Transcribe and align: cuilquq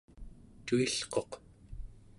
cuilquq 0.65 1.31